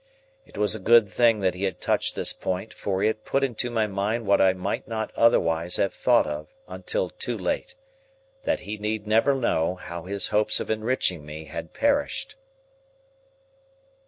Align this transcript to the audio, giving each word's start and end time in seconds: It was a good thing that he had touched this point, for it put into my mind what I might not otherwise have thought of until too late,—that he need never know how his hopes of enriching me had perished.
It 0.47 0.57
was 0.57 0.73
a 0.73 0.79
good 0.79 1.07
thing 1.07 1.41
that 1.41 1.53
he 1.53 1.65
had 1.65 1.79
touched 1.79 2.15
this 2.15 2.33
point, 2.33 2.73
for 2.73 3.03
it 3.03 3.23
put 3.23 3.43
into 3.43 3.69
my 3.69 3.85
mind 3.85 4.25
what 4.25 4.41
I 4.41 4.51
might 4.53 4.87
not 4.87 5.11
otherwise 5.15 5.75
have 5.75 5.93
thought 5.93 6.25
of 6.25 6.47
until 6.67 7.11
too 7.11 7.37
late,—that 7.37 8.61
he 8.61 8.77
need 8.79 9.05
never 9.05 9.35
know 9.35 9.75
how 9.75 10.05
his 10.05 10.29
hopes 10.29 10.59
of 10.59 10.71
enriching 10.71 11.23
me 11.23 11.45
had 11.45 11.73
perished. 11.73 12.35